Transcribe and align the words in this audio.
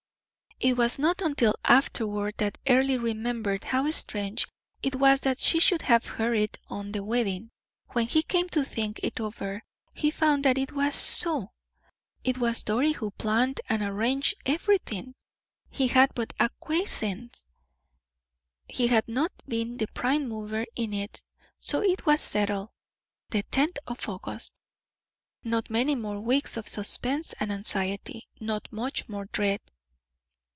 It 0.63 0.77
was 0.77 0.99
not 0.99 1.23
until 1.23 1.55
afterward 1.65 2.35
that 2.37 2.59
Earle 2.67 2.99
remembered 2.99 3.63
how 3.63 3.89
strange 3.89 4.47
it 4.83 4.93
was 4.95 5.21
that 5.21 5.39
she 5.39 5.59
should 5.59 5.81
have 5.81 6.05
hurried 6.05 6.55
on 6.67 6.91
the 6.91 7.03
wedding; 7.03 7.49
when 7.93 8.05
he 8.05 8.21
came 8.21 8.47
to 8.49 8.63
think 8.63 8.99
it 9.01 9.19
over, 9.19 9.63
he 9.95 10.11
found 10.11 10.45
that 10.45 10.59
it 10.59 10.71
was 10.71 10.93
so. 10.93 11.49
It 12.23 12.37
was 12.37 12.61
Doris 12.61 12.97
who 12.97 13.09
planned 13.09 13.59
and 13.69 13.81
arranged 13.81 14.35
everything; 14.45 15.15
he 15.71 15.87
had 15.87 16.11
but 16.13 16.31
acquiesced, 16.39 17.47
he 18.67 18.85
had 18.85 19.07
not 19.07 19.31
been 19.47 19.77
the 19.77 19.87
prime 19.87 20.29
mover 20.29 20.67
in 20.75 20.93
it. 20.93 21.23
So 21.59 21.81
it 21.81 22.05
was 22.05 22.21
settled 22.21 22.69
the 23.31 23.41
tenth 23.41 23.77
of 23.87 24.07
August; 24.07 24.53
not 25.43 25.71
many 25.71 25.95
more 25.95 26.21
weeks 26.21 26.55
of 26.55 26.67
suspense 26.67 27.33
and 27.39 27.51
anxiety, 27.51 28.27
not 28.39 28.71
much 28.71 29.09
more 29.09 29.25
dread. 29.25 29.59